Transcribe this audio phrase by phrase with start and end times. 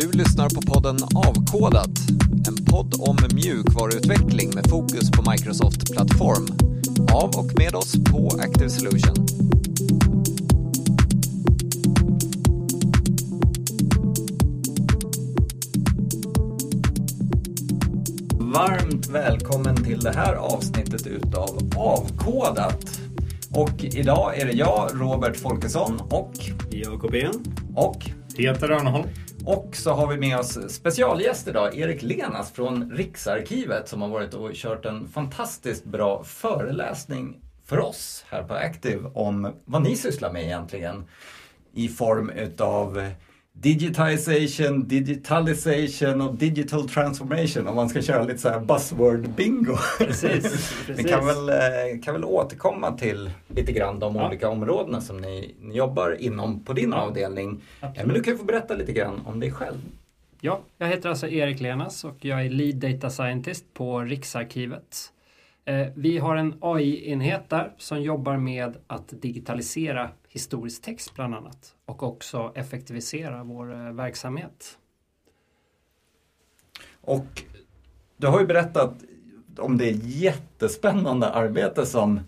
[0.00, 1.90] Du lyssnar på podden Avkodat,
[2.48, 6.46] en podd om mjukvaruutveckling med fokus på Microsoft Plattform.
[7.12, 9.26] Av och med oss på Active Solution.
[18.38, 23.00] Varmt välkommen till det här avsnittet utav Avkodat.
[23.50, 26.32] Och idag är det jag, Robert Folkesson och
[26.70, 27.54] Jakob En.
[27.74, 29.08] och Peter Örneholm
[29.46, 34.34] och så har vi med oss specialgäst idag, Erik Lenas från Riksarkivet som har varit
[34.34, 40.32] och kört en fantastiskt bra föreläsning för oss här på Active om vad ni sysslar
[40.32, 41.04] med egentligen
[41.74, 43.10] i form utav
[43.60, 49.76] digitization, digitalization och digital transformation om man ska köra lite så här buzzword bingo.
[49.98, 51.06] Precis, precis.
[51.10, 54.28] kan väl, eh, kan väl återkomma till lite grann de Ja.
[54.28, 57.50] olika områdena som ni, ni jobbar inom på din avdelning.
[57.80, 58.06] Eh, Absolut.
[58.06, 59.78] Men du kan ju få berätta lite grann om dig själv.
[60.40, 64.96] Ja, jag heter alltså Erik Lenas och jag är Lead Data Scientist på Riksarkivet.
[65.66, 71.74] Eh, Vi har en AI-enhet där som jobbar med att digitalisera historisk text bland annat
[71.86, 74.78] och också effektivisera vår eh, verksamhet.
[77.00, 77.42] Och
[78.16, 78.94] du har ju berättat
[79.58, 82.20] om det jättespännande arbete som,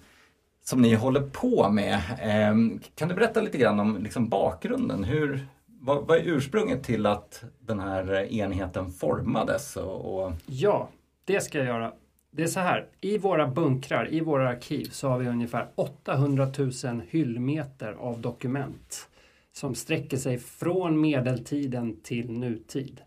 [0.64, 2.00] som ni håller på med.
[2.20, 5.04] Ehm, Kan du berätta lite grann om liksom bakgrunden?
[5.04, 9.76] Hur, vad, vad är ursprunget till att den här enheten formades?
[9.76, 10.88] Och, och, Ja,
[11.24, 11.92] det ska jag göra.
[12.30, 16.52] Det är så här, i våra bunkrar, i våra arkiv så har vi ungefär 800
[16.84, 19.08] 000 hyllmeter av dokument
[19.52, 23.00] som sträcker sig från medeltiden till nutid.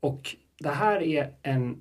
[0.00, 1.80] Och det här är en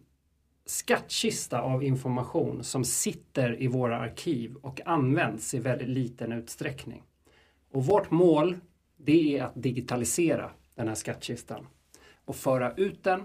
[0.65, 7.03] skattkista av information som sitter i våra arkiv och används i väldigt liten utsträckning.
[7.71, 8.57] Och vårt mål,
[8.97, 11.67] det är att digitalisera den här skattkistan
[12.25, 13.23] och föra ut den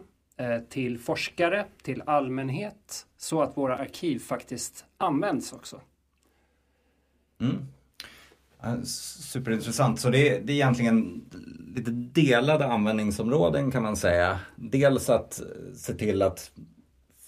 [0.69, 5.81] till forskare, till allmänhet, så att våra arkiv faktiskt används också.
[7.41, 7.67] mm.
[8.85, 10.01] Superintressant.
[10.01, 11.25] Så det är, det är egentligen
[11.77, 14.39] lite delade användningsområden kan man säga.
[14.57, 15.43] Dels att
[15.77, 16.51] se till att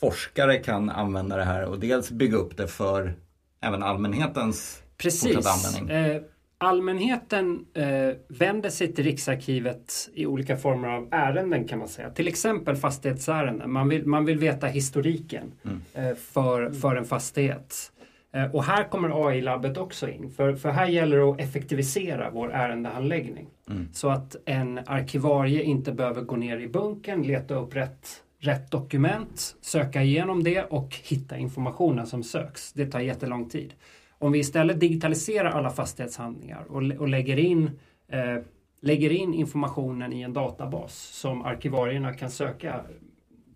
[0.01, 3.15] forskare kan använda det här och dels bygga upp det för
[3.61, 5.35] även allmänhetens Precis.
[5.35, 5.97] fortsatta användning.
[5.97, 6.23] Eh,
[6.59, 12.11] allmänheten eh, vänder sig till Riksarkivet i olika former av ärenden kan man säga.
[12.11, 13.73] Till exempel fastighetsärenden.
[13.73, 15.81] Man vill, man vill veta historiken Mm.
[15.95, 17.93] eh, för, för en fastighet.
[18.33, 20.31] Eh, och här kommer AI-labbet också in.
[20.31, 23.47] För, för här gäller det att effektivisera vår ärendehandläggning.
[23.71, 23.89] Mm.
[23.93, 28.09] Så att en arkivarie inte behöver gå ner i bunken, leta upp rätt,
[28.39, 32.73] rätt dokument, söka igenom det och hitta informationen som söks.
[32.73, 33.75] Det tar jättelång tid.
[34.19, 37.71] Om vi istället digitaliserar alla fastighetshandlingar och, och lägger, in,
[38.09, 38.43] eh,
[38.81, 42.81] lägger in informationen i en databas som arkivarierna kan söka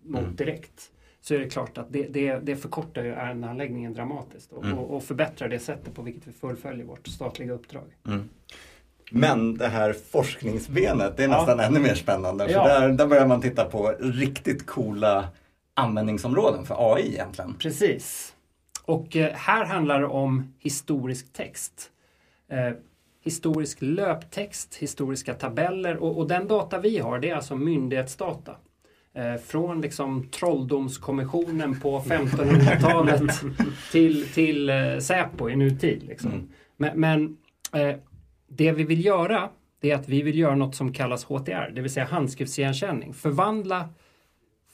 [0.03, 0.35] mot Mm.
[0.35, 0.91] direkt
[1.21, 4.77] så är det klart att det, det, det förkortar ju ärendehandläggningen dramatiskt och, Mm.
[4.77, 7.83] och, och förbättrar det sättet på vilket vi fullföljer vårt statliga uppdrag.
[8.07, 8.29] Mm.
[9.11, 11.37] Men det här forskningsbenet, det är Ja.
[11.37, 12.45] nästan ännu mer spännande.
[12.45, 12.67] För Ja.
[12.79, 15.27] där, där börjar man titta på riktigt coola
[15.73, 17.53] användningsområden för AI egentligen.
[17.59, 18.35] Precis.
[18.81, 21.91] Och eh, här handlar det om historisk text.
[22.49, 22.73] Eh,
[23.23, 28.55] historisk löptext, historiska tabeller och, och den data vi har det är alltså myndighetsdata.
[29.13, 33.41] Eh, från liksom trolldomskommissionen på 1500-talet
[33.91, 36.03] till, till eh, Säpo i nutid.
[36.03, 36.31] Liksom.
[36.31, 36.49] Mm.
[36.77, 37.37] Men, men
[37.81, 37.95] eh,
[38.47, 39.49] det vi vill göra
[39.81, 43.13] det är att vi vill göra något som kallas HTR, det vill säga handskriftsigenkänning.
[43.13, 43.89] Förvandla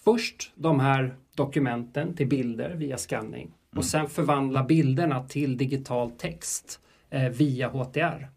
[0.03, 6.79] först de här dokumenten till bilder via scanning och sen förvandla bilderna till digital text
[7.09, 8.29] eh, via HTR.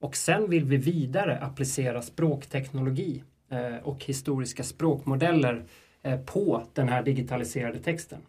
[0.00, 5.64] Och sen vill vi vidare applicera språkteknologi eh, och historiska språkmodeller
[6.02, 8.20] eh, på den här digitaliserade texten.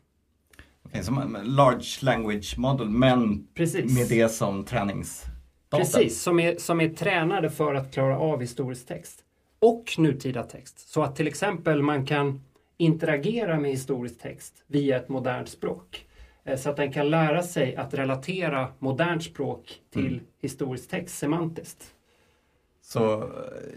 [0.85, 3.97] Okej, som en large language model men Precis.
[3.97, 5.77] med det som träningsdata.
[5.77, 9.23] Precis, som är, som är tränade för att klara av historisk text.
[9.59, 10.89] Och nutida text.
[10.89, 12.41] Så att till exempel man kan
[12.77, 16.05] interagera med historisk text via ett modernt språk.
[16.45, 20.19] Eh, Så att den kan lära sig att relatera modernt språk till Mm.
[20.41, 21.83] historisk text semantiskt.
[22.81, 23.27] Så eh,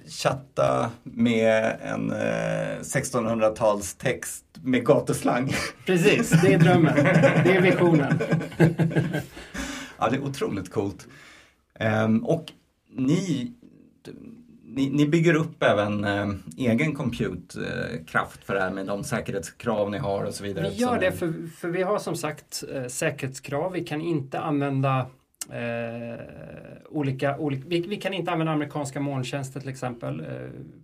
[0.09, 5.51] chatta med en eh, 1600-tals text med gatuslang.
[5.87, 6.95] Precis, det är drömmen.
[7.45, 8.19] Det är visionen.
[9.99, 11.07] ja, det är otroligt coolt.
[11.75, 12.53] Ehm, och
[12.91, 13.53] ni,
[14.79, 19.99] ni, ni bygger upp även eh, egen compute-kraft för det här med de säkerhetskrav ni
[19.99, 20.69] har och så vidare.
[20.71, 23.73] Vi gör det för, för vi har som sagt eh, säkerhetskrav.
[23.73, 25.07] Vi kan inte använda
[25.51, 26.19] Eh,
[26.91, 30.21] olika, olika, vi, vi, kan inte använda amerikanska molntjänster till exempel.
[30.21, 30.27] Eh,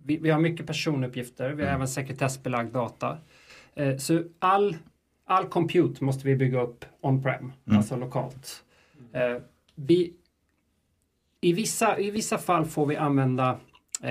[0.03, 1.75] vi, vi, har mycket personuppgifter, vi har mm.
[1.75, 3.17] även sekretessbelagd data.
[3.75, 4.77] Eh, så all,
[5.25, 7.77] all compute måste vi bygga upp on-prem, mm.
[7.77, 8.63] alltså lokalt.
[9.13, 9.37] Eh,
[9.75, 10.13] vi,
[11.41, 13.57] i, vissa, I vissa fall får vi använda eh,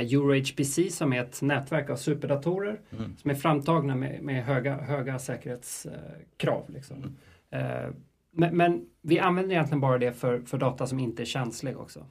[0.00, 3.17] EuroHPC som är ett nätverk av superdatorer mm.
[3.17, 6.64] som är framtagna med, med höga, höga säkerhetskrav.
[6.69, 6.96] Liksom.
[6.96, 7.85] Mm.
[7.85, 7.91] Eh,
[8.32, 12.06] men, men, vi använder egentligen bara det för, för data som inte är känslig också.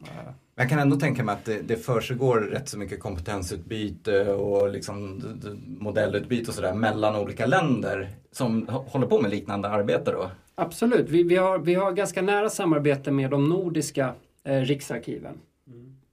[0.00, 0.32] Eh.
[0.54, 5.22] Jag kan ändå tänka mig att det, det försiggår rätt så mycket kompetensutbyte och liksom
[5.66, 10.30] modellutbyte och sådär mellan olika länder som håller på med liknande arbete då?
[10.54, 15.34] Absolut, vi, vi, har, vi har ganska nära samarbete med de nordiska eh, riksarkiven.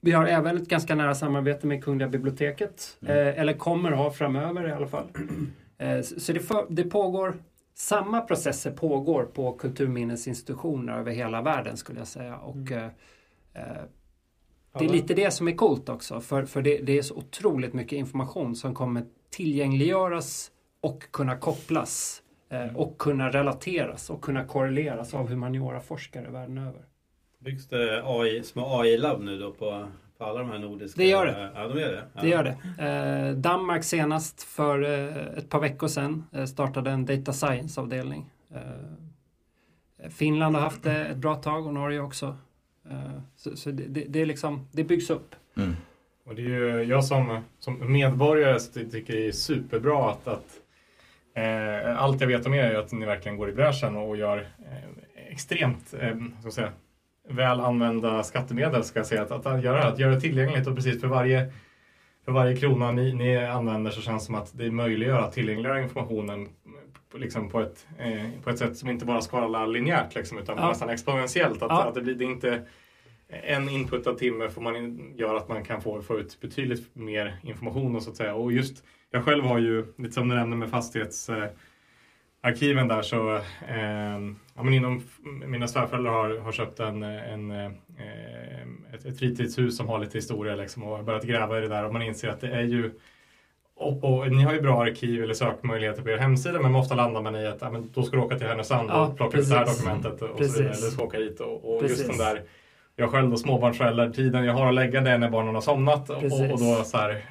[0.05, 3.17] Vi har även ett ganska nära samarbete med Kungliga biblioteket, mm.
[3.17, 5.07] eh, eller kommer ha framöver i alla fall.
[5.77, 7.33] Eh, så det, för, det pågår
[7.75, 12.37] samma processer pågår på kulturminnesinstitutioner över hela världen skulle jag säga.
[12.37, 12.89] Och, mm.
[13.53, 13.83] eh, eh
[14.79, 17.73] det är lite det som är coolt också för, för det, det, är så otroligt
[17.73, 20.51] mycket information som kommer tillgängliggöras
[20.81, 22.75] och kunna kopplas eh, mm.
[22.75, 26.81] och kunna relateras och kunna korreleras av humaniora-forskare världen över.
[27.43, 29.87] Byggs det AI, små AI-labb nu då på
[30.23, 31.01] på alla de här nordiska?
[31.01, 31.51] Det gör det.
[31.55, 32.03] Ja, de gör det.
[32.13, 32.21] Ja.
[32.21, 32.83] Det gör det.
[32.83, 38.25] Eh, Danmark senast för eh, ett par veckor sedan eh, startade en Data Science-avdelning.
[38.55, 42.37] Eh, Finland har haft det ett bra tag och Norge också.
[42.89, 45.35] Eh, så, så det, det, det, är liksom, det byggs upp.
[45.57, 45.75] Mm.
[46.25, 50.59] Och det är ju jag som, som medborgare tycker det är superbra att, att
[51.35, 54.47] eh, allt jag vet om er är att ni verkligen går i bräschen och gör
[55.29, 56.71] extremt, eh, så att säga,
[57.29, 61.01] väl använda skattemedel ska jag säga, att, att, göra, att göra det tillgängligt och precis
[61.01, 61.53] för varje,
[62.25, 65.81] för varje krona ni, ni använder så känns det som att det möjliggör att tillgängliggöra
[65.81, 66.49] informationen
[67.13, 70.69] liksom på, ett, eh, på ett sätt som inte bara skalar linjärt liksom, utan ja.
[70.69, 71.61] nästan exponentiellt.
[71.61, 71.83] Att, ja.
[71.83, 72.61] att det blir det inte
[73.27, 77.95] en inputad timme får man gör att man kan få, få ut betydligt mer information
[77.95, 78.35] och så att säga.
[78.35, 81.49] Och just jag själv har ju, lite som du nämnde med fastighets eh,
[82.43, 83.35] arkiven där så
[83.67, 84.19] eh,
[84.55, 85.03] ja, men inom,
[85.45, 87.71] mina svärföräldrar har, har köpt en, en, eh,
[88.93, 91.85] ett, ett fritidshus som har lite historia liksom, och har börjat gräva i det där
[91.85, 92.91] och man inser att det är ju
[93.75, 97.21] och, och, ni har ju bra arkiv eller sökmöjligheter på er hemsida men ofta landar
[97.21, 99.49] man i att ja, men då ska du åka till Härnösand ja, och plocka ut
[99.49, 100.53] det här dokumentet och precis.
[100.53, 100.77] så vidare.
[100.77, 102.41] Eller ska åka hit och, och just den där
[102.95, 106.23] jag själv då småbarnsförälder, tiden jag har att lägga det när barnen har somnat och,
[106.23, 107.21] och, då så här,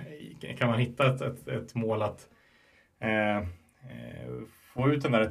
[0.58, 2.28] kan man hitta ett, ett, ett mål att
[3.00, 3.42] eh, eh
[4.74, 5.26] få ut den där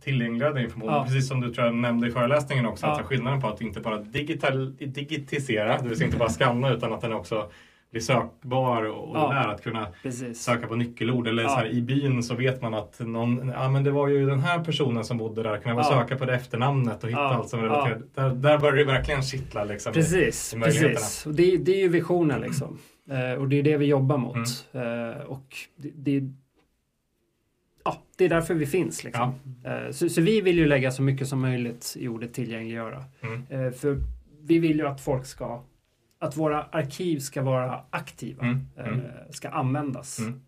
[0.00, 0.94] tillgängliga informationen.
[0.94, 1.04] Ja.
[1.04, 2.92] Precis som du tror jag nämnde i föreläsningen också, ja.
[2.92, 6.92] att skillnaden på att inte bara digital, digitisera, det vill säga inte bara skanna utan
[6.92, 7.50] att den också
[7.94, 9.32] blir sökbar och ja.
[9.32, 10.42] där att kunna Precis.
[10.42, 11.28] söka på nyckelord.
[11.28, 11.48] Eller ja.
[11.48, 14.40] så här, i byn så vet man att någon, ja men det var ju den
[14.40, 15.56] här personen som bodde där.
[15.56, 16.00] Kan jag väl ja.
[16.00, 18.14] söka på det efternamnet och hitta allt som är relaterat.
[18.14, 19.92] Där, där börjar det verkligen kittla liksom.
[19.92, 21.24] Precis, i, i precis.
[21.26, 22.78] Det, det är ju visionen liksom.
[23.10, 23.40] Mm.
[23.40, 24.66] och det är det vi jobbar mot.
[24.72, 24.86] Mm.
[24.86, 26.30] Uh, och det, det
[28.18, 29.04] det är därför vi finns.
[29.04, 29.34] Liksom.
[29.64, 29.70] Ja.
[29.70, 33.04] Eh, så, så, vi vill ju lägga så mycket som möjligt i ordet tillgängliggöra.
[33.20, 33.46] Mm.
[33.48, 34.00] Eh, för
[34.42, 35.62] vi vill ju att folk ska,
[36.18, 38.66] att våra arkiv ska vara aktiva, mm.
[38.76, 39.00] Eh, mm.
[39.30, 40.18] ska användas.
[40.18, 40.40] Mm.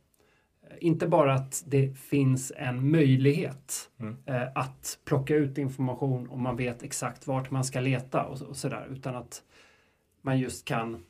[0.80, 4.16] Inte bara att det finns en möjlighet mm.
[4.54, 8.86] att plocka ut information och man vet exakt vart man ska leta och, och sådär,
[8.90, 9.42] utan att
[10.22, 11.04] man just kan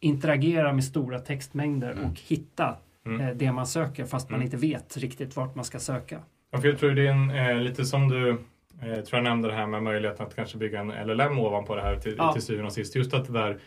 [0.00, 3.20] interagera med stora textmängder och hitta mm.
[3.20, 4.44] Eh, det man söker fast man mm.
[4.44, 6.18] inte vet riktigt vart man ska söka.
[6.50, 8.36] Ja, för jag tror det är en, eh, lite som du eh,
[8.78, 11.96] tror jag nämnde det här med möjligheten att kanske bygga en LLM ovanpå det här
[11.96, 12.32] till, ja.
[12.32, 12.96] till syvende och sist.
[12.96, 13.58] Just att det där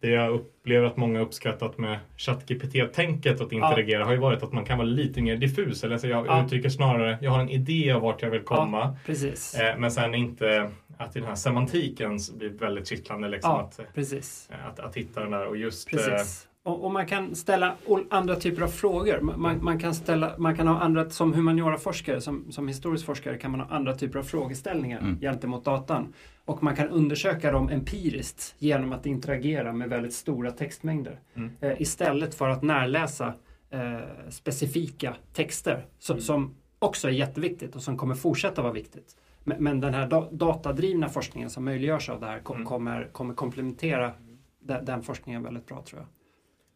[0.00, 4.04] det jag upplever att många uppskattat med ChatGPT-tänket att interagera ja.
[4.04, 5.84] har ju varit att man kan vara lite mer diffus.
[5.84, 6.44] Eller så jag ja.
[6.44, 8.96] uttrycker snarare, jag har en idé av vart jag vill komma.
[9.06, 13.28] Ja, eh, men sen inte att den här semantiken blir väldigt kittlande.
[13.28, 14.50] Liksom, att, precis.
[14.68, 16.48] Att, att, hitta den där och just precis.
[16.62, 17.74] Och, och, man kan ställa
[18.10, 19.20] andra typer av frågor.
[19.20, 23.50] Man, man, kan, ställa, man kan ha andra, som humanioraforskare, som, som historisk forskare kan
[23.50, 25.20] man ha andra typer av frågeställningar mm.
[25.20, 26.12] gentemot datan.
[26.44, 31.20] Och man kan undersöka dem empiriskt genom att interagera med väldigt stora textmängder.
[31.34, 31.50] Mm.
[31.60, 33.34] Eh, istället för att närläsa
[33.70, 33.98] eh,
[34.28, 36.22] specifika texter som, mm.
[36.22, 39.16] som, också är jätteviktigt och som kommer fortsätta vara viktigt.
[39.44, 42.66] Men, men den här da, datadrivna forskningen som möjliggörs av det här kom, mm.
[42.66, 44.12] kommer, kommer komplementera
[44.60, 46.08] den, den forskningen väldigt bra tror jag.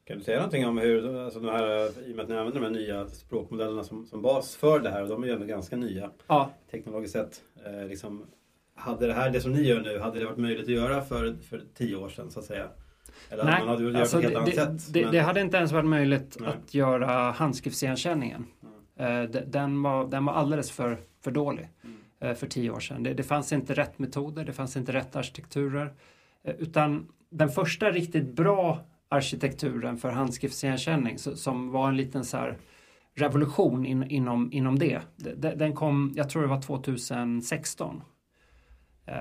[0.07, 2.61] Kan du säga någonting om hur, alltså de här, i och med att ni använder
[2.61, 5.47] de här nya språkmodellerna som, som bas för det här och de är ju ändå
[5.47, 6.51] ganska nya ja.
[6.71, 7.43] teknologiskt sett.
[7.67, 8.27] Eh, liksom,
[8.75, 11.37] hade det här, det som ni gör nu, hade det varit möjligt att göra för,
[11.49, 12.69] för tio år sedan så att säga?
[13.31, 15.13] Eller Nej, man hade gjort alltså, det, det, sätt, det, men...
[15.13, 16.49] det, hade inte ens varit möjligt Nej.
[16.49, 18.47] att göra handskriftsigenkänningen.
[18.97, 19.23] Mm.
[19.23, 21.69] Eh, den, var, den var alldeles för, för dålig.
[21.85, 21.97] Mm.
[22.21, 23.03] eh, för tio år sedan.
[23.03, 25.93] Det, det fanns inte rätt metoder, det fanns inte rätt arkitekturer.
[26.43, 32.55] Eh, utan den första riktigt bra arkitekturen för handskriftsigenkänning som var en liten så
[33.15, 35.01] revolution in, inom, inom det.
[35.57, 38.03] Den kom, jag tror det var 2016.
[39.07, 39.17] Eh,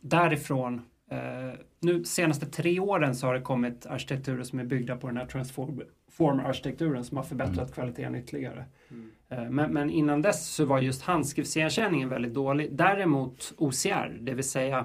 [0.00, 5.06] därifrån, eh, nu senaste tre åren så har det kommit arkitekturer som är byggda på
[5.06, 7.72] den här transform-arkitekturen som har förbättrat mm.
[7.72, 8.64] kvaliteten ytterligare.
[8.90, 9.10] Mm.
[9.28, 12.76] Eh, men, men, innan dess så var just handskriftsigenkänningen väldigt dålig.
[12.76, 14.84] Däremot OCR, det vill säga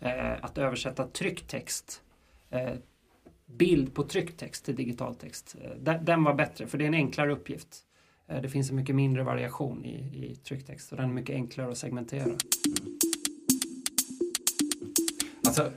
[0.00, 2.02] eh, att översätta trycktext
[2.50, 2.74] eh,
[3.56, 5.56] bild på tryckt text till digital text.
[5.62, 7.78] Eh, den var bättre för det är en enklare uppgift.
[8.28, 11.70] Eh, det finns en mycket mindre variation i, i trycktext och den är mycket enklare
[11.70, 12.36] att segmentera.
[15.50, 15.70] Alltså,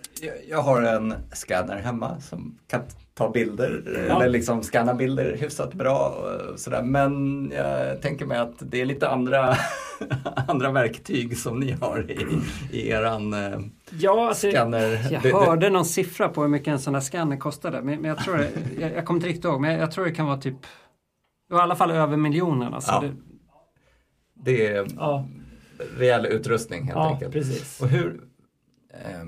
[0.50, 2.82] jag har en scanner hemma som kan
[3.14, 4.16] ta bilder ja.
[4.16, 6.10] eller liksom scanna bilder hyfsat bra.
[6.10, 6.84] Och sådär.
[6.84, 9.58] Men jag tänker mig att det är lite andra,
[10.48, 12.42] andra verktyg som ni har i,
[12.78, 13.60] i eran eh,
[14.00, 15.08] ja, alltså, scanner.
[15.12, 17.82] Jag det, hörde någon siffra på hur mycket en sån här scanner kostade.
[17.82, 18.50] Men, men jag tror det,
[18.80, 20.66] jag, jag kommer inte riktigt ihåg, men jag, tror det kan vara typ
[21.52, 22.74] i alla fall över miljonen.
[22.74, 22.92] Alltså.
[22.92, 23.02] Ja.
[23.02, 23.14] Det,
[24.36, 25.28] det är ja.
[25.98, 27.34] rejäl utrustning helt ja, enkelt.
[27.34, 27.82] Precis.
[27.82, 28.22] Och hur,
[28.94, 29.24] eh,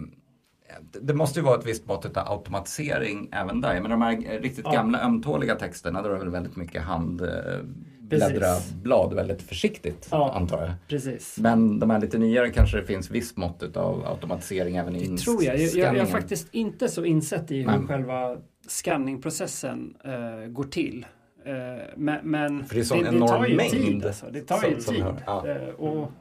[1.01, 3.81] det måste ju vara ett visst mått av automatisering även där.
[3.81, 4.71] Men de här riktigt ja.
[4.71, 10.61] gamla ömtåliga texterna, då är väl väldigt mycket handbläddra eh, blad väldigt försiktigt ja, antar
[10.61, 10.71] jag.
[10.87, 11.37] Precis.
[11.39, 15.17] Men de här lite nyare kanske det finns visst mått av automatisering även i Det
[15.17, 15.57] tror jag.
[15.57, 17.87] Jag, jag, är faktiskt inte så insett i hur Nej.
[17.87, 21.05] själva skanningprocessen uh, går till.
[21.47, 21.53] Uh,
[21.95, 23.71] men, men För det är sån det, enorm det tar ju mängd.
[23.71, 24.25] Tid, alltså.
[24.31, 25.05] Det tar ju tid.
[25.25, 25.45] Ja.
[25.47, 26.11] Uh, och,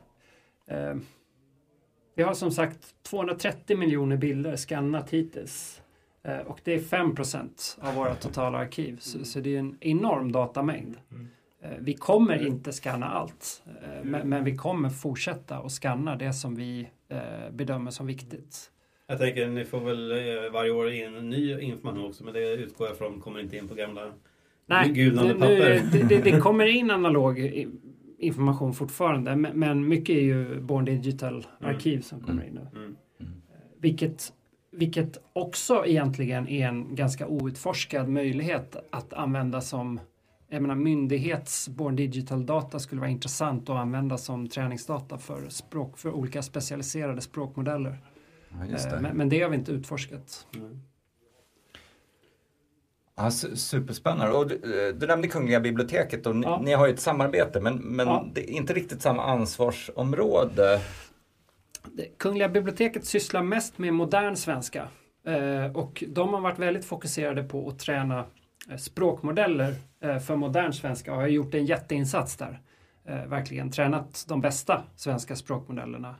[2.14, 5.83] vi har som sagt 230 miljoner bilder skannat hittills.
[6.23, 8.97] Eh, och det är 5% av våra totala arkiv.
[9.00, 10.97] Så, så, det är en enorm datamängd.
[11.11, 11.28] Mm.
[11.62, 13.62] Eh, vi kommer inte skanna allt.
[13.66, 16.88] Eh, men, men, vi kommer fortsätta att skanna det som vi
[17.50, 18.71] bedömer som viktigt.
[19.06, 20.12] Jag tänker ni får väl
[20.52, 23.75] varje år in ny information också men det utgår jag från kommer inte in på
[23.75, 24.12] gamla
[24.66, 25.83] Nej, gulnande papper.
[25.92, 27.38] Det, det, det kommer in analog
[28.18, 29.37] information fortfarande.
[29.37, 32.66] Men mycket är ju Born Digital-arkiv som kommer in nu.
[32.73, 32.97] Mm.
[33.21, 33.33] Mm.
[33.78, 34.33] Vilket,
[34.71, 40.00] vilket också egentligen är en ganska outforskad möjlighet att använda som
[40.49, 46.11] jag menar myndighets Born Digital-data skulle vara intressant att använda som träningsdata för, språk, för
[46.11, 47.99] olika specialiserade språkmodeller.
[48.49, 49.00] Ja, det.
[49.00, 50.47] Men, men, det har vi inte utforskat.
[50.54, 50.80] Mm.
[53.16, 54.35] Ja, superspännande.
[54.35, 54.54] Och du,
[54.88, 56.61] eh, du nämnde Kungliga biblioteket och ni, ja.
[56.64, 58.26] ni har ju ett samarbete men, men ja.
[58.35, 60.80] det är inte riktigt samma ansvarsområde.
[62.18, 64.88] Kungliga biblioteket sysslar mest med modern svenska
[65.26, 68.25] eh, och de har varit väldigt fokuserade på att träna
[68.71, 69.75] eh, språkmodeller
[70.26, 72.61] för modern svenska och har gjort en jätteinsats där.
[73.26, 76.16] Verkligen tränat de bästa svenska språkmodellerna.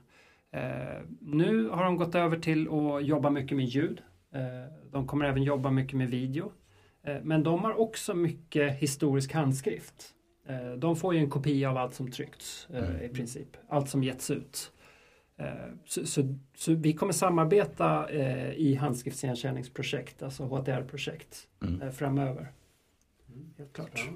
[1.21, 4.03] Nu har de gått över till att jobba mycket med ljud.
[4.91, 6.53] De kommer även jobba mycket med video.
[7.04, 10.14] Eh, men de har också mycket historisk handskrift.
[10.46, 13.02] Eh, de får ju en kopia av allt som tryckts eh, mm.
[13.02, 13.56] i princip.
[13.68, 14.70] Allt som getts ut.
[15.84, 18.11] Så, så, så vi kommer samarbeta
[18.52, 21.92] i handskriftsigenkänningsprojekt, alltså HTR-projekt mm.
[21.92, 22.52] framöver.
[23.28, 23.54] Mm.
[23.58, 24.08] Helt klart.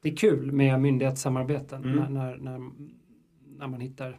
[0.00, 1.96] Det är kul med myndighetssamarbeten mm.
[1.96, 2.70] när, när, när,
[3.58, 4.18] när, man hittar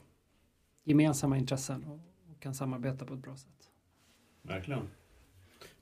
[0.83, 2.00] gemensamma intressen och,
[2.31, 3.71] och kan samarbeta på ett bra sätt.
[4.41, 4.88] Verkligen.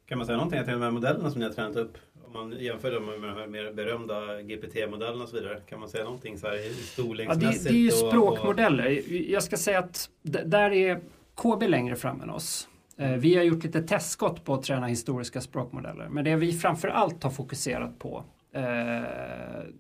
[0.06, 1.98] Kan man säga någonting till de här modellerna som ni har tränat upp?
[2.26, 5.60] Om man jämför dem med de här mer berömda GPT-modellerna och så vidare.
[5.70, 6.58] Kan man säga någonting så här
[6.94, 7.66] storleksmässigt?
[7.66, 9.02] Ja, det, det är ju språkmodeller.
[9.32, 11.02] Jag ska säga att där är
[11.36, 12.68] KB längre fram än oss.
[12.98, 16.08] Eh, vi har gjort lite testskott på att träna historiska språkmodeller.
[16.10, 18.62] Men det vi framför allt har fokuserat på eh,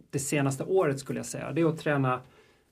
[0.10, 2.22] det senaste året skulle jag säga, det är att träna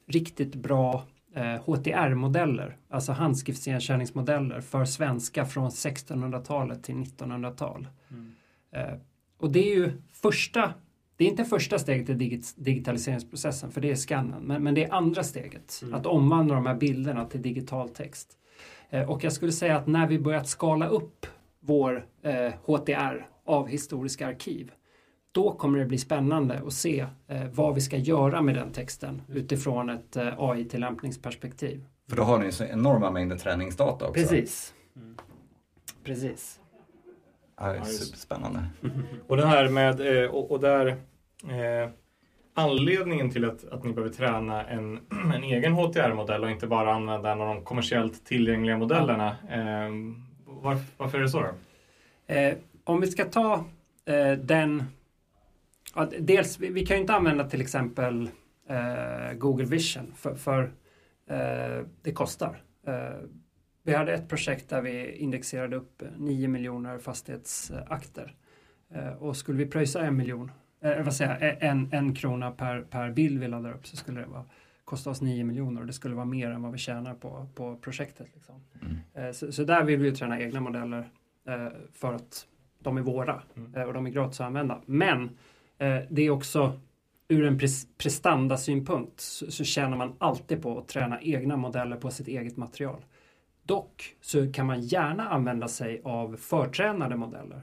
[0.08, 1.06] riktigt bra
[1.40, 7.88] HTR-modeller, eh, alltså handskriftsigenkänningsmodeller för svenska från 1600-talet till 1900-tal.
[8.10, 8.32] Mm.
[8.72, 9.00] Eh,
[9.38, 10.74] och det är ju första,
[11.16, 14.94] det är inte första steget i digitaliseringsprocessen, för det är skannen, men, men det är
[14.94, 15.94] andra steget, mm.
[15.94, 18.38] att omvandla de här bilderna till digital text.
[18.90, 21.26] Eh, och jag skulle säga att när vi börjat skala upp
[21.60, 22.06] vår
[22.66, 24.72] HTR av historiska arkiv
[25.32, 29.22] då kommer det bli spännande att se eh, vad vi ska göra med den texten
[29.28, 31.86] utifrån ett eh, AI-tillämpningsperspektiv.
[32.10, 34.22] För då har ni så enorma mängder träningsdata också.
[34.22, 34.74] Precis.
[34.96, 35.18] Mm.
[36.04, 36.60] Precis.
[37.60, 38.64] Ja, det är superspännande.
[39.28, 41.90] Och det här med, eh, och, och där eh,
[42.54, 45.00] anledningen till att, att ni behöver träna en,
[45.36, 49.28] en egen HTR-modell och inte bara använda en av de kommersiellt tillgängliga modellerna.
[49.50, 49.90] Eh,
[50.46, 51.54] var, varför är det så då?
[52.34, 53.66] Eh, om vi ska ta
[54.38, 54.84] den
[55.96, 58.30] Ja, dels, vi, vi kan ju inte använda till exempel
[58.70, 60.64] eh, Google Vision för, för
[61.30, 62.64] eh, det kostar.
[62.88, 63.20] Eh,
[63.84, 68.36] vi hade ett projekt där vi indexerade upp 9 miljoner fastighetsakter.
[68.94, 72.82] Eh, och skulle vi pröjsa en miljon, eh, vad säger jag, en, en krona per,
[72.82, 74.46] per bild vi laddar upp så skulle det vara,
[74.86, 77.76] kosta oss 9 miljoner och det skulle vara mer än vad vi tjänar på, på
[77.76, 78.28] projektet.
[78.34, 78.56] Liksom.
[78.82, 78.98] Mm.
[79.14, 81.10] Eh, så, så, där vill vi ju träna egna modeller
[81.48, 82.48] eh, för att
[82.80, 83.88] de är våra Mm.
[83.88, 84.82] och de är gratis att använda.
[84.86, 85.30] Men
[85.82, 86.80] Eh, det är också
[87.28, 87.60] ur en
[87.98, 93.06] prestandasynpunkt så, så tjänar man alltid på att träna egna modeller på sitt eget material.
[93.64, 97.62] Dock så kan man gärna använda sig av förtränade modeller.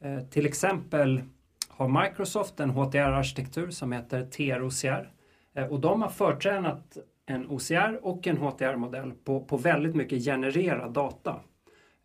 [0.00, 1.22] Eh, till exempel
[1.68, 5.10] har Microsoft en HTR-arkitektur som heter TR-OCR
[5.54, 10.92] eh, och de har förtränat en OCR och en HTR-modell på, på väldigt mycket genererad
[10.92, 11.40] data.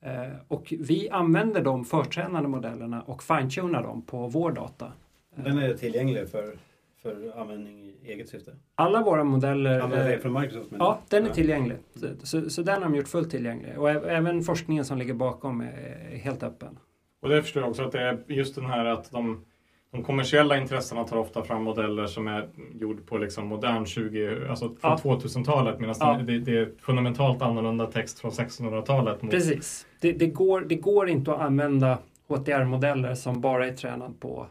[0.02, 4.92] Eh, och vi använder de förtränade modellerna och fine-tunar dem på vår data.
[5.36, 6.54] Den är tillgänglig för,
[7.02, 8.52] för användning i eget syfte.
[8.76, 10.72] Alla våra modeller Ja, det är från Microsoft.
[10.72, 11.78] men- Ja, den är tillgänglig.
[12.24, 13.78] Så, så, den har de gjort fullt tillgänglig.
[13.80, 16.80] Och även forskningen som ligger bakom är helt öppen.
[17.22, 19.46] Och det förstår jag också att det är just den här att de,
[19.92, 22.48] de kommersiella intressena tar ofta fram modeller som är
[22.80, 24.98] gjord på liksom modern 20, alltså från Ja.
[25.04, 26.20] 2000-talet medan Ja.
[26.26, 29.22] det, det är fundamentalt annorlunda text från 1600-talet.
[29.22, 29.88] mot- Precis.
[30.02, 31.98] Det, det, går, det går inte att använda
[32.28, 34.48] HTR-modeller som bara är tränad på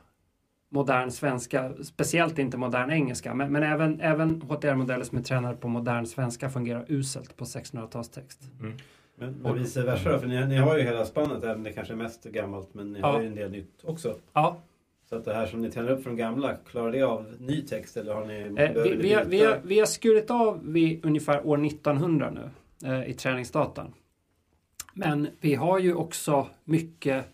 [0.73, 5.69] modern svenska, speciellt inte modern engelska, men, men även, även HTR-modeller som är tränade på
[5.69, 8.39] modern svenska fungerar uselt på 1600-talstext.
[9.17, 11.95] Men, men vice versa då, för ni, ni har ju hela spannet, även det kanske
[11.95, 13.07] är mest gammalt, men ni Ja.
[13.13, 14.15] har ju en del nytt också.
[14.33, 14.57] Ja,
[15.09, 17.97] Så att det här som ni tränar upp från gamla, klarar det av ny text
[17.97, 18.63] eller har ni...
[18.63, 22.51] Eh, vi, vi, har, vi, har, vi har skurit av vid ungefär år 1900 nu
[22.89, 23.93] eh, i träningsdatan.
[24.95, 27.25] Men vi har ju också mycket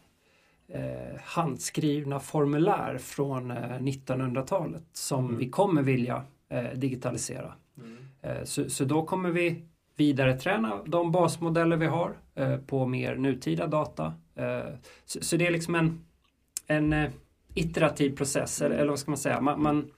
[0.69, 5.39] eh, handskrivna formulär från eh, 1900-talet som Mm.
[5.39, 7.53] vi kommer vilja eh, digitalisera.
[7.79, 7.97] Mm.
[8.23, 9.63] Eh, så, så då kommer vi
[9.97, 14.15] vidare träna de basmodeller vi har eh, på mer nutida data.
[14.35, 16.05] Eh, så, så det är liksom en,
[16.67, 17.11] en
[17.55, 19.41] iterativ process, eller, eller vad ska man säga?
[19.41, 19.91] Man, man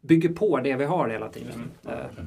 [0.00, 1.70] bygger på det vi har hela tiden.
[1.88, 2.24] Eh,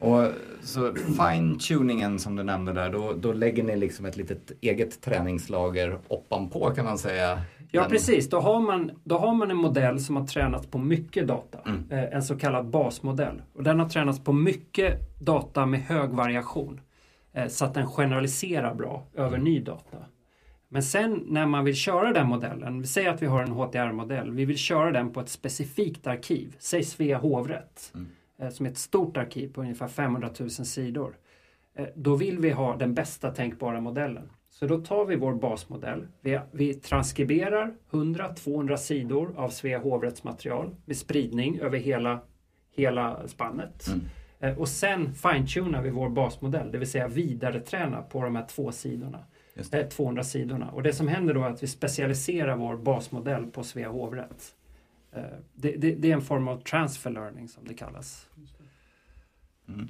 [0.00, 0.26] Och
[0.62, 5.98] så fine-tuningen som du nämnde där, då, då lägger ni liksom ett litet eget träningslager
[6.08, 7.40] ovanpå kan man säga.
[7.70, 10.78] Ja Den- precis, då har, man, då har man en modell som har tränats på
[10.78, 11.58] mycket data.
[11.66, 11.90] Mm.
[11.90, 13.42] Eh, en så kallad basmodell.
[13.54, 16.80] Och den har tränats på mycket data med hög variation.
[17.32, 19.96] Eh, så att den generaliserar bra över ny data.
[20.68, 24.30] Men sen när man vill köra den modellen, vi säger att vi har en HTR-modell,
[24.30, 28.08] vi vill köra den på ett specifikt arkiv, säg Svea hovrätt, Mm.
[28.40, 31.16] Eh, som är ett stort arkiv på ungefär 500 000 sidor.
[31.74, 34.30] Eh, då vill vi ha den bästa tänkbara modellen.
[34.50, 40.74] Så då tar vi vår basmodell, vi, vi transkriberar 100-200 sidor av Svea hovrätts material
[40.84, 42.20] med spridning över hela,
[42.76, 43.86] hela spannet.
[43.88, 44.00] Mm.
[44.40, 48.72] Eh, Och sen fine-tunar vi vår basmodell, det vill säga vidareträna på de här två
[48.72, 49.24] sidorna.
[49.54, 49.80] Just det.
[49.80, 50.70] Eh, 200 sidorna.
[50.70, 54.54] Och det som händer då är att vi specialiserar vår basmodell på Svea hovrätt.
[55.12, 55.22] Eh,
[55.54, 58.28] Det, det, det är en form av transfer learning som det kallas.
[59.68, 59.88] Mm.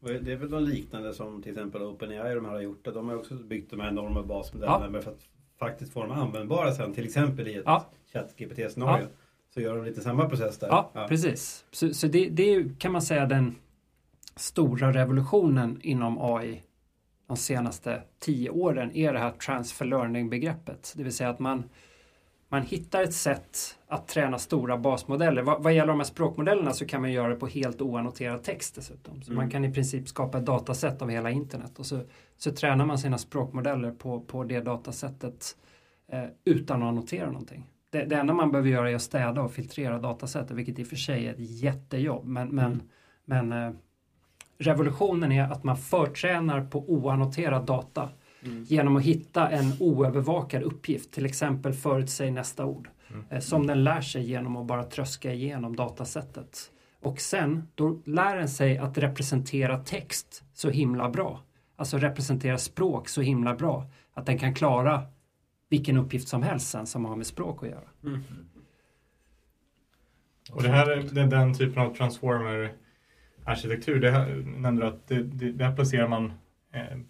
[0.00, 2.84] Och Det är väl något liknande som till exempel OpenAI de här har gjort.
[2.84, 4.90] De har också byggt de här enorma basmodellerna Ja.
[4.90, 5.28] men för att
[5.58, 7.86] faktiskt få dem användbara sen, till exempel i ett Ja.
[8.12, 9.06] ChatGPT-scenario.
[9.54, 10.68] Så gör de lite samma process där.
[10.68, 11.64] Ja, precis.
[11.70, 13.54] Så, så det, det är kan man säga den
[14.36, 16.62] stora revolutionen inom AI
[17.26, 20.92] de senaste tio åren är det här transfer learning-begreppet.
[20.96, 21.64] Det vill säga att man,
[22.52, 25.42] man hittar ett sätt att träna stora basmodeller.
[25.42, 28.74] Vad, vad gäller de här språkmodellerna så kan man göra det på helt oannoterad text
[28.74, 29.22] dessutom.
[29.22, 29.42] Så Mm.
[29.42, 32.00] man kan i princip skapa ett dataset av hela internet och så,
[32.36, 35.56] så tränar man sina språkmodeller på, på det datasättet
[36.12, 37.66] eh, utan att annotera någonting.
[37.90, 40.86] Det, det enda man behöver göra är att städa och filtrera datasättet, vilket i och
[40.86, 42.26] för sig är ett jättejobb.
[42.26, 42.82] Men, men,
[43.24, 43.70] men eh,
[44.58, 48.08] revolutionen är att man förtränar på oannoterad data
[48.44, 48.64] Mm.
[48.64, 53.24] genom att hitta en oövervakad uppgift, till exempel förutsäg nästa ord, Mm.
[53.30, 56.70] eh, som den lär sig genom att bara tröska igenom datasättet.
[57.00, 61.40] Och sen, då lär den sig att representera text så himla bra.
[61.76, 65.02] Alltså representera språk så himla bra att den kan klara
[65.68, 67.88] vilken uppgift som helst sen som har med språk att göra.
[68.04, 68.20] Mm.
[70.52, 74.00] Och det här är är den typen av transformer-arkitektur.
[74.00, 76.32] Det här, nämnde du att det, det, det här placerar man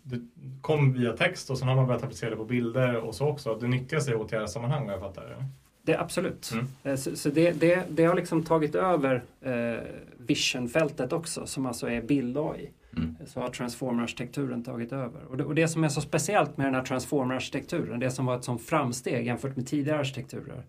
[0.03, 0.21] det
[0.61, 3.55] kom via text och sen har man börjat applicera det på bilder och så också.
[3.55, 5.45] Det nyttjas i OTR-sammanhang vad jag fattar det.
[5.83, 6.51] Det absolut.
[6.53, 6.67] Mm.
[6.83, 9.81] Eh, Så, så det, det, det har liksom tagit över eh,
[10.19, 12.71] vision-fältet också som alltså är bild-AI.
[12.97, 13.17] Mm.
[13.27, 15.25] Så har transformer-arkitekturen tagit över.
[15.25, 18.37] Och det, och det som är så speciellt med den här transformer-arkitekturen, det som var
[18.37, 20.63] ett sånt framsteg jämfört med tidigare arkitekturer,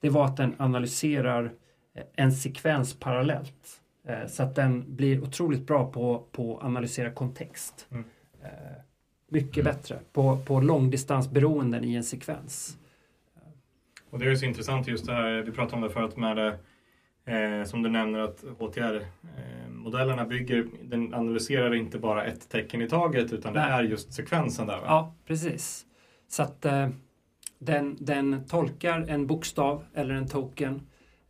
[0.00, 1.52] det var att den analyserar
[1.94, 3.80] eh, en sekvens parallellt.
[4.08, 7.86] Eh, så att den blir otroligt bra på, på att analysera kontext.
[7.90, 8.04] Mm.
[8.48, 8.82] Eh,
[9.30, 12.78] mycket bättre på, på långdistansberoenden i en sekvens.
[14.10, 16.36] Och det är ju så intressant just det här, vi pratade om det förut med
[16.36, 16.58] det,
[17.32, 23.32] eh, som du nämner att HTR-modellerna bygger, den analyserar inte bara ett tecken i taget
[23.32, 23.70] utan det Nej.
[23.70, 24.76] är just sekvensen där.
[24.76, 24.82] Va?
[24.86, 25.86] Ja, precis.
[26.28, 26.88] Så att eh,
[27.58, 30.80] den, den tolkar en bokstav eller en token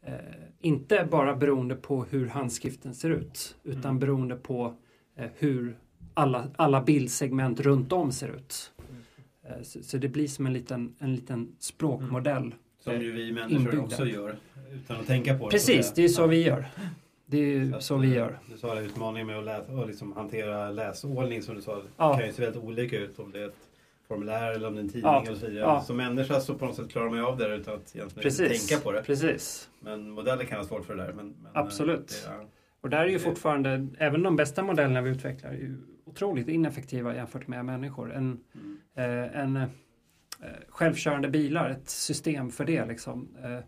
[0.03, 0.15] eh,
[0.61, 3.99] inte bara beroende på hur handskriften ser ut utan Mm.
[3.99, 4.75] beroende på
[5.17, 5.77] eh, hur
[6.15, 8.73] alla, alla bildsegment runt om ser ut.
[9.45, 12.55] Eh, så, så det blir som en liten, en liten språkmodell.
[12.85, 13.83] Som ju vi människor Inbyggda.
[13.83, 14.37] också gör
[14.75, 15.51] utan att tänka på det.
[15.51, 16.67] Precis, det är så vi gör.
[17.27, 18.39] Det är att, så vi eh, gör.
[18.53, 21.83] Du sa det, utmaningen med att läsa, och liksom hantera läsordning som du sa.
[21.97, 22.13] Ja.
[22.13, 23.57] Det kan ju se väldigt olika ut om det är ett
[24.09, 25.23] formulär eller om det är en tidning Ja.
[25.27, 25.65] eller så vidare.
[25.65, 25.81] Ja.
[25.83, 28.69] Som människa så på något sätt klarar man ju av det utan att egentligen Precis.
[28.69, 29.03] tänka på det.
[29.03, 29.69] Precis.
[29.81, 31.13] Men modeller kan ha svårt för det där.
[31.13, 32.09] Men, men, Absolut.
[32.27, 32.47] det är-
[32.81, 37.47] Och där är ju fortfarande, även de bästa modellerna vi utvecklar, ju otroligt ineffektiva jämfört
[37.49, 38.13] med människor.
[38.15, 38.79] En, Mm.
[38.97, 39.69] eh, en eh,
[40.69, 43.59] självkörande bilar, ett system för det liksom, eh,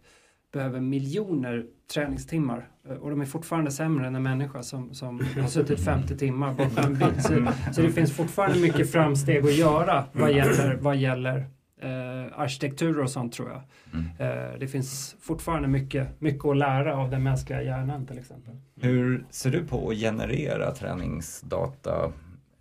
[0.52, 5.48] behöver miljoner träningstimmar eh, och de är fortfarande sämre än en människa som, som har
[5.48, 7.22] suttit 50 timmar bakom en bil.
[7.22, 11.46] Så, så det finns fortfarande mycket framsteg att göra vad gäller, vad gäller
[11.82, 13.62] eh, arkitektur och sånt tror jag.
[13.92, 14.06] Mm.
[14.18, 18.56] Eh, det finns fortfarande mycket, mycket att lära av den mänskliga hjärnan till exempel.
[18.80, 22.12] Hur ser du på att generera träningsdata?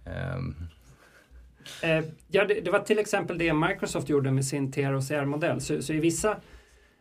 [0.06, 0.56] Ehm,
[1.84, 5.62] Eh, ja, det, det var till exempel det Microsoft gjorde med sin TROCR-modell.
[5.62, 6.32] Så, så i vissa...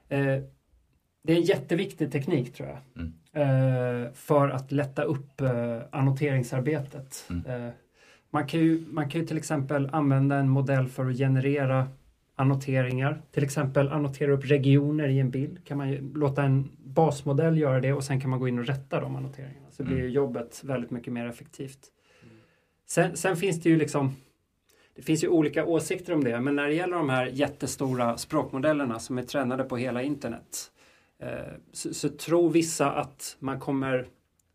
[0.09, 0.39] Eh,
[1.23, 2.79] det är en jätteviktig teknik tror jag.
[2.97, 3.13] Mm.
[3.33, 7.27] Eh, för att lätta upp eh, annoteringsarbetet.
[7.31, 7.67] Mm.
[7.67, 7.73] Eh,
[8.31, 11.89] man, kan ju, man kan ju till exempel använda en modell för att generera
[12.39, 13.23] annoteringar.
[13.31, 15.65] Till exempel annotera upp regioner i en bild.
[15.67, 18.67] Kan man ju låta en basmodell göra det och sen kan man gå in och
[18.67, 19.71] rätta de annoteringarna.
[19.71, 20.11] Så blir Mm.
[20.11, 21.79] jobbet väldigt mycket mer effektivt.
[22.87, 24.17] Sen, sen finns det ju liksom
[24.95, 28.99] det finns ju olika åsikter om det, men när det gäller de här jättestora språkmodellerna
[28.99, 30.71] som är tränade på hela internet
[31.23, 31.29] eh,
[31.73, 33.99] så, så tror vissa att man kommer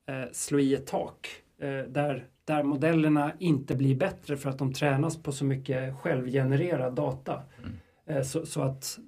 [0.07, 1.29] eh, slå i ett tak
[1.61, 6.93] eh, där, där modellerna inte blir bättre för att de tränas på så mycket självgenererad
[6.93, 7.41] data.
[7.59, 7.71] Mm.
[8.05, 8.99] Eh, så, så att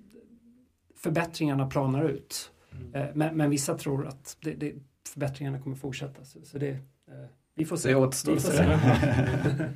[0.95, 2.51] förbättringarna planar ut.
[2.93, 4.73] Eh, men, men vissa tror att det, det,
[5.13, 6.23] förbättringarna kommer fortsätta.
[6.23, 6.77] Så, så det, eh,
[7.55, 7.89] vi får se.
[7.89, 8.63] det återstår att se.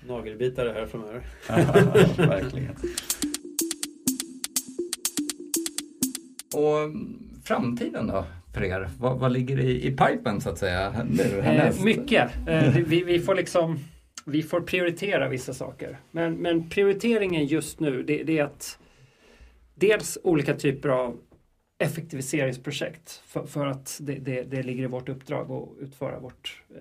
[0.06, 1.26] Nagelbitare här framöver.
[1.48, 1.56] Ja,
[2.26, 2.76] verkligen.
[6.54, 6.92] Och
[7.44, 8.88] framtiden då för er?
[8.98, 12.30] Vad, vad ligger i, i pipen så att säga nu Eh, mycket.
[12.48, 13.78] Eh, vi, vi får liksom
[14.24, 15.98] vi får prioritera vissa saker.
[16.10, 18.78] Men, men prioriteringen just nu det, det är att
[19.74, 21.16] dels olika typer av
[21.78, 26.76] effektiviseringsprojekt för, för att det, det, det ligger i vårt uppdrag att utföra vårt, eh,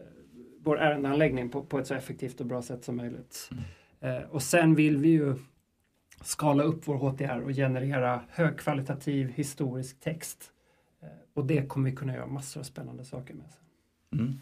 [0.63, 3.49] vår ärendeanläggning på, på ett så effektivt och bra sätt som möjligt.
[4.01, 5.35] Eh, och sen vill vi ju
[6.21, 10.51] skala upp vår HTR och generera högkvalitativ historisk text.
[11.01, 13.53] Eh, och det kommer vi kunna göra massor av spännande saker med.
[14.11, 14.39] Mm.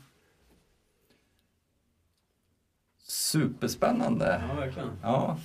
[2.98, 4.44] Superspännande.
[4.50, 4.90] Ja, verkligen.
[5.02, 5.38] Ja,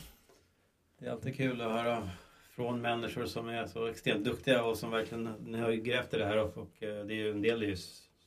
[0.98, 2.10] Det är alltid kul att höra
[2.50, 6.26] från människor som är så extremt duktiga och som verkligen, ni har grävt i det
[6.26, 7.76] här och, och eh, det är ju en del är ju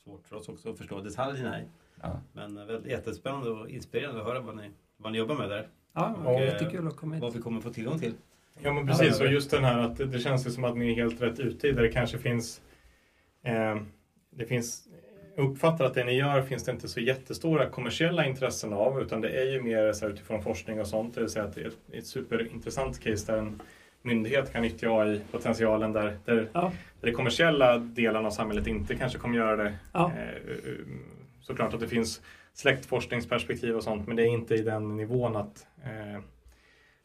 [0.04, 1.63] svårt för oss också att förstå detaljerna i.
[2.02, 2.22] ja.
[2.34, 5.70] Men eh, väldigt jättespännande och inspirerande att höra vad ni, vad ni jobbar med där.
[5.93, 7.21] Ja, Och, eh, jättekul att komma hit.
[7.21, 8.13] Vad vi kommer få tillgång till.
[8.62, 10.95] Ja men precis, och just den här att det, känns ju som att ni är
[10.95, 12.62] helt rätt ute i där det kanske finns
[13.43, 13.75] eh,
[14.29, 14.88] Det finns
[15.36, 19.21] jag uppfattar att det ni gör finns det inte så jättestora kommersiella intressen av utan
[19.21, 21.15] det är ju mer så här, utifrån forskning och sånt.
[21.15, 23.62] Det vill säga att det är ett, ett superintressant case där en
[24.01, 29.17] myndighet kan nyttja AI-potentialen där, där, Ja, där de kommersiella delarna av samhället inte kanske
[29.19, 29.73] kommer göra det.
[29.93, 30.71] ja, Eh,
[31.41, 32.21] såklart att det finns
[32.53, 35.73] släktforskningsperspektiv och sånt men det är inte i den nivån att eh,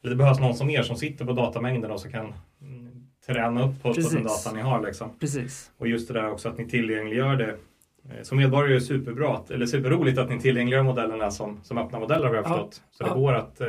[0.02, 2.88] det behövs någon som er som sitter på datamängden och så kan mm,
[3.26, 4.82] träna upp på, på den data ni har.
[4.86, 5.10] Liksom.
[5.20, 5.70] precis.
[5.78, 7.56] Och just det där också att ni tillgängliggör det.
[8.10, 11.78] Eh, Som medborgare är det superbra, att- eller superroligt att ni tillgängliggör modellerna som, som
[11.78, 12.48] öppna modeller har jag Ja.
[12.48, 12.82] förstått.
[12.90, 13.14] Så det Ja.
[13.16, 13.68] går att, eh,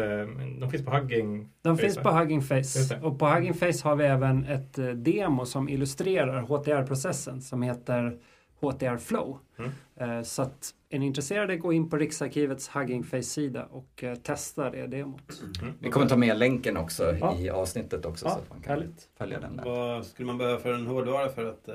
[0.60, 1.50] de finns på Hugging.
[1.62, 3.00] De Face, finns på Hugging Face.
[3.02, 8.18] Och på Hugging Face har vi även ett eh, demo som illustrerar HTR-processen som heter
[8.62, 9.40] HTR Flow.
[9.60, 9.72] Mm.
[9.96, 14.70] Eh, Så att är ni intresserade, gå in på Riksarkivets Hugging Face-sida och eh, testa
[14.70, 15.42] det demot.
[15.80, 17.36] Vi kommer ta med länken också Ja.
[17.38, 19.10] i avsnittet också Ja, så att man kan härligt.
[19.18, 19.66] följa den där.
[19.66, 21.74] Vad skulle man behöva för en hårdvara för att Ja,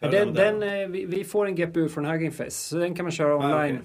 [0.00, 3.04] köra Den, den, eh, vi, vi får en GPU från Hugging Face, så den kan
[3.04, 3.78] man köra Ah, online.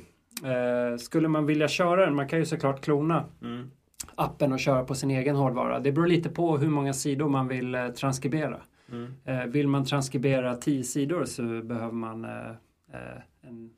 [0.44, 3.72] Eh, Skulle man vilja köra den, man kan ju såklart klona Mm.
[4.16, 5.80] appen och köra på sin egen hårdvara.
[5.80, 8.62] Det beror lite på hur många sidor man vill transkribera.
[8.92, 9.52] Mm.
[9.52, 12.50] Vill man transkribera 10 sidor så behöver man eh,
[12.94, 13.74] eh, en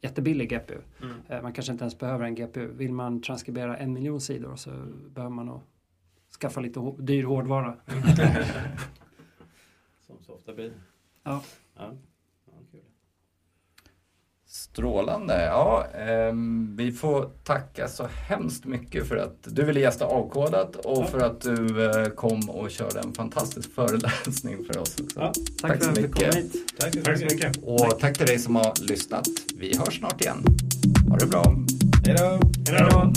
[0.00, 0.78] jättebillig GPU.
[1.02, 1.42] Mm.
[1.42, 2.72] Man kanske inte ens behöver en GPU.
[2.72, 4.70] Vill man transkribera en miljon sidor så
[5.14, 5.60] behöver man nog
[6.40, 7.76] skaffa lite dyr hårdvara.
[10.06, 10.72] Som så ofta blir.
[11.22, 11.42] Ja.
[11.76, 11.92] Ja.
[14.72, 15.44] Strålande.
[15.44, 20.98] Ja, ehm, vi får tacka så hemskt mycket för att du ville gästa Avkodat och
[21.02, 21.06] Ja.
[21.06, 25.20] för att du eh, kom och körde en fantastisk föreläsning för oss också.
[25.20, 26.34] Ja, Tack, Tack för så att komma mycket.
[26.34, 26.52] hit.
[26.80, 27.56] tack så Tack så mycket.
[27.62, 29.28] Och tack till dig som har lyssnat.
[29.58, 30.44] Vi hörs snart igen.
[31.10, 31.54] Ha det bra.
[32.06, 32.40] Hej då!
[32.72, 33.12] Hej då!